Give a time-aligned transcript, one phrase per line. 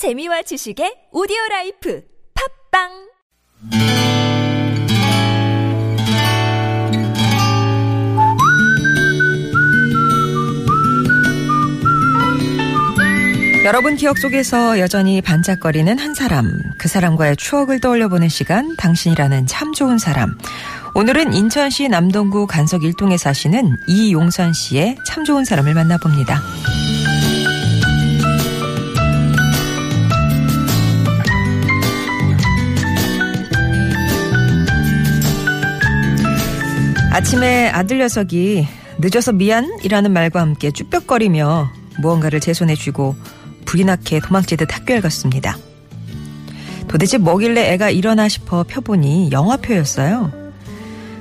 [0.00, 2.00] 재미와 지식의 오디오 라이프
[2.72, 2.88] 팟빵
[13.66, 19.98] 여러분 기억 속에서 여전히 반짝거리는 한 사람, 그 사람과의 추억을 떠올려보는 시간, 당신이라는 참 좋은
[19.98, 20.38] 사람.
[20.94, 26.40] 오늘은 인천시 남동구 간석 일동에 사시는 이용선 씨의 참 좋은 사람을 만나봅니다.
[37.10, 43.16] 아침에 아들 녀석이 늦어서 미안이라는 말과 함께 쭈뼛거리며 무언가를 제 손에 쥐고
[43.64, 45.56] 불이 나게 도망치듯 학교에 갔습니다.
[46.86, 50.32] 도대체 뭐길래 애가 일어나 싶어 펴보니 영화표였어요.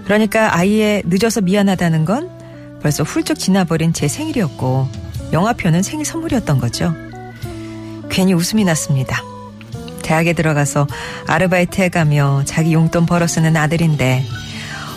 [0.03, 2.29] 그러니까 아이의 늦어서 미안하다는 건
[2.81, 4.87] 벌써 훌쩍 지나버린 제 생일이었고
[5.33, 6.93] 영화표는 생일 선물이었던 거죠.
[8.09, 9.23] 괜히 웃음이 났습니다.
[10.03, 10.87] 대학에 들어가서
[11.27, 14.23] 아르바이트 해가며 자기 용돈 벌어 쓰는 아들인데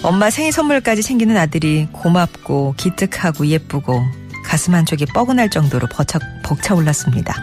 [0.02, 4.02] 엄마 생일 선물까지 챙기는 아들이 고맙고 기특하고 예쁘고
[4.44, 7.34] 가슴 한쪽이 뻐근할 정도로 벅차, 벅차올랐습니다.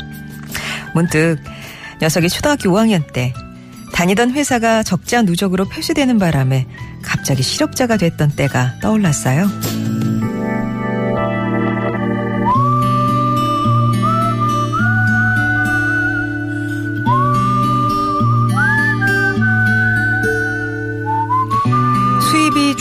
[0.94, 1.38] 문득
[2.02, 3.34] 녀석이 초등학교 5학년 때
[3.94, 6.68] 다니던 회사가 적자 누적으로 표시되는 바람에
[7.02, 9.48] 갑자기 실업자가 됐던 때가 떠올랐어요.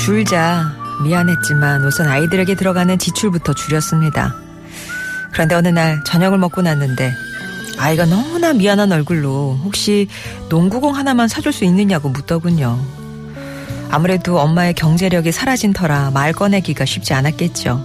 [0.09, 4.35] 줄자 미안했지만 우선 아이들에게 들어가는 지출부터 줄였습니다.
[5.35, 7.13] 그런데 어느 날 저녁을 먹고 났는데
[7.77, 10.09] 아이가 너무나 미안한 얼굴로 혹시
[10.49, 12.83] 농구공 하나만 사줄 수 있느냐고 묻더군요.
[13.91, 17.85] 아무래도 엄마의 경제력이 사라진 터라 말 꺼내기가 쉽지 않았겠죠.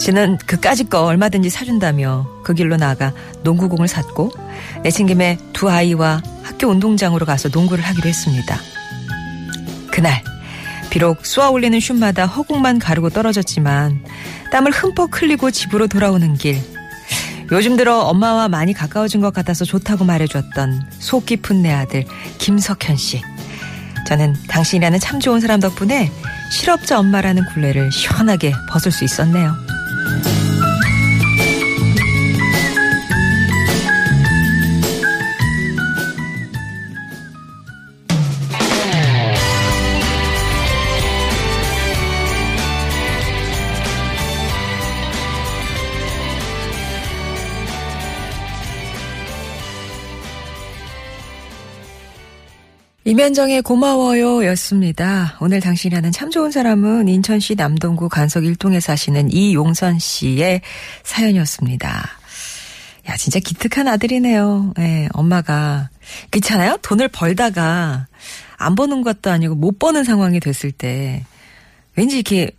[0.00, 3.12] 지는 그까짓 거 얼마든지 사준다며 그 길로 나가
[3.44, 4.32] 농구공을 샀고
[4.82, 8.58] 내친 김에 두 아이와 학교 운동장으로 가서 농구를 하기로 했습니다.
[9.92, 10.20] 그날
[10.92, 14.04] 비록 쏘아 올리는 슛마다 허공만 가르고 떨어졌지만
[14.50, 16.60] 땀을 흠뻑 흘리고 집으로 돌아오는 길.
[17.50, 22.04] 요즘 들어 엄마와 많이 가까워진 것 같아서 좋다고 말해줬던 속 깊은 내 아들
[22.36, 23.22] 김석현 씨.
[24.06, 26.12] 저는 당신이라는 참 좋은 사람 덕분에
[26.50, 29.50] 실업자 엄마라는 굴레를 시원하게 벗을 수 있었네요.
[53.04, 55.36] 이면정의 고마워요 였습니다.
[55.40, 60.60] 오늘 당신이라는 참 좋은 사람은 인천시 남동구 간석 일동에 사시는 이용선 씨의
[61.02, 61.88] 사연이었습니다.
[63.08, 64.74] 야, 진짜 기특한 아들이네요.
[64.78, 65.90] 예, 엄마가.
[66.30, 66.76] 그렇잖아요?
[66.82, 68.06] 돈을 벌다가
[68.56, 71.24] 안 버는 것도 아니고 못 버는 상황이 됐을 때
[71.96, 72.52] 왠지 이렇게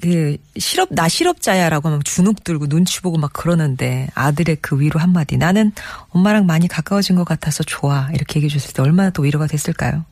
[0.00, 5.36] 그 실업 나 실업자야라고 막 주눅 들고 눈치 보고 막 그러는데 아들의 그 위로 한마디
[5.36, 5.72] 나는
[6.08, 10.04] 엄마랑 많이 가까워진 것 같아서 좋아 이렇게 얘기해 줬을 때 얼마나 또 위로가 됐을까요?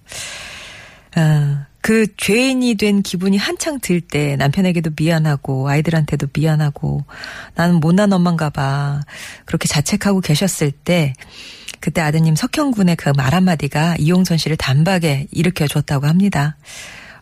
[1.17, 7.05] 아, 그 죄인이 된 기분이 한창 들 때 남편에게도 미안하고 아이들한테도 미안하고
[7.55, 9.01] 나는 못난 엄마인가 봐
[9.47, 11.15] 그렇게 자책하고 계셨을 때
[11.81, 16.57] 그때 아드님 석형군의 그 말 한마디가 이용선 씨를 단박에 일으켜 줬다고 합니다.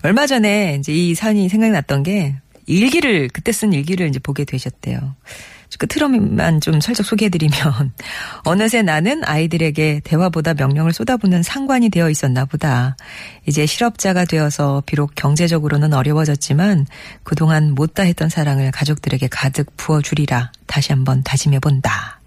[0.02, 5.14] 얼마 전에 이제 이 사연이 생각났던 게 일기를 그때 쓴 일기를 이제 보게 되셨대요.
[5.78, 7.92] 끝으로만 좀 살짝 소개해드리면
[8.44, 12.96] 어느새 나는 아이들에게 대화보다 명령을 쏟아붓는 상관이 되어 있었나 보다.
[13.46, 16.86] 이제 실업자가 되어서 비록 경제적으로는 어려워졌지만
[17.24, 22.20] 그동안 못다 했던 사랑을 가족들에게 가득 부어주리라 다시 한번 다짐해본다.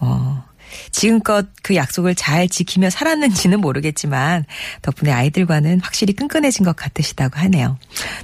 [0.00, 0.44] 어,
[0.92, 4.44] 지금껏 그 약속을 잘 지키며 살았는지는 모르겠지만
[4.82, 7.78] 덕분에 아이들과는 확실히 끈끈해진 것 같으시다고 하네요.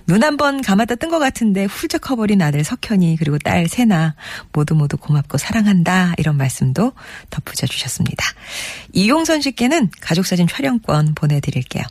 [0.06, 4.14] 눈 한 번 감았다 뜬 것 같은데 훌쩍 커버린 아들 석현이 그리고 딸 세나
[4.52, 6.92] 모두 모두 고맙고 사랑한다 이런 말씀도
[7.30, 8.24] 덧붙여 주셨습니다.
[8.92, 11.84] 이용선 씨께는 가족사진 촬영권 보내드릴게요.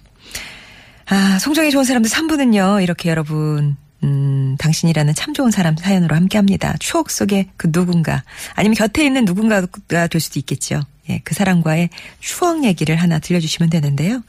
[1.08, 6.76] 아, 송정이 좋은 사람들 3부는요, 이렇게 여러분, 음, 당신이라는 참 좋은 사람 사연으로 함께 합니다.
[6.80, 8.24] 추억 속의 그 누군가,
[8.54, 10.82] 아니면 곁에 있는 누군가가 될 수도 있겠죠.
[11.10, 14.22] 예, 그 사람과의 추억 얘기를 하나 들려주시면 되는데요.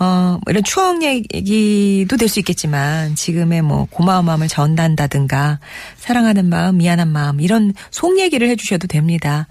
[0.00, 5.58] 어, 이런 추억 얘기도 될 수 있겠지만, 지금의 뭐, 고마운 마음을 전한다든가,
[5.96, 9.48] 사랑하는 마음, 미안한 마음, 이런 속 얘기를 해주셔도 됩니다.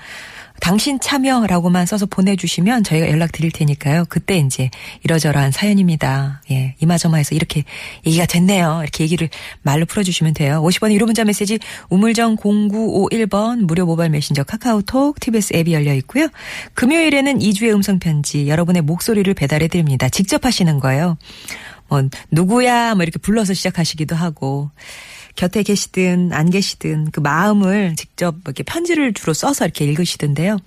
[0.60, 4.06] 당신 참여라고만 써서 보내주시면 저희가 연락 드릴 테니까요.
[4.10, 4.70] 그때 이제
[5.04, 6.42] 이러저러한 사연입니다.
[6.52, 7.64] 예, 이마저마해서 이렇게
[8.06, 8.80] 얘기가 됐네요.
[8.82, 9.30] 이렇게 얘기를
[9.62, 10.62] 말로 풀어주시면 돼요.
[10.64, 11.60] 50원의 유료 문자 메시지
[11.90, 16.28] 우물정 0951번 무료 모바일 메신저 카카오톡 TBS 앱이 열려 있고요.
[16.74, 20.10] 금요일에는 2주의 음성 편지 여러분의 목소리를 배달해 드립니다.
[20.10, 21.18] 직접 하시는 거예요.
[21.88, 24.70] 뭐 누구야 뭐 이렇게 불러서 시작하시기도 하고
[25.38, 30.58] 곁에 계시든 안 계시든 그 마음을 직접 이렇게 편지를 주로 써서 이렇게 읽으시던데요.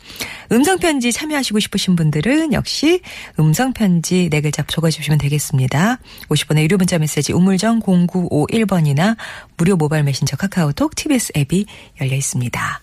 [0.53, 3.03] 음성 편지 참여하시고 싶으신 분들은 역시
[3.39, 5.99] 음성 편지 네 글자 적어주시면 되겠습니다.
[6.29, 9.17] 50번의 유료 문자 메시지 우물정 0951번이나
[9.57, 11.67] 무료 모바일 메신저 카카오톡 TBS 앱이
[12.01, 12.79] 열려 있습니다.